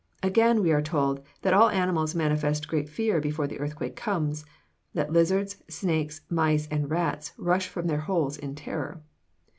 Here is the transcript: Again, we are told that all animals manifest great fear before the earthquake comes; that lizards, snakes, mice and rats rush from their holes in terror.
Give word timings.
Again, 0.23 0.63
we 0.63 0.71
are 0.71 0.81
told 0.81 1.21
that 1.43 1.53
all 1.53 1.69
animals 1.69 2.15
manifest 2.15 2.67
great 2.67 2.89
fear 2.89 3.21
before 3.21 3.45
the 3.45 3.59
earthquake 3.59 3.95
comes; 3.95 4.43
that 4.95 5.13
lizards, 5.13 5.57
snakes, 5.69 6.21
mice 6.27 6.67
and 6.71 6.89
rats 6.89 7.33
rush 7.37 7.67
from 7.67 7.85
their 7.85 7.99
holes 7.99 8.35
in 8.35 8.55
terror. 8.55 9.03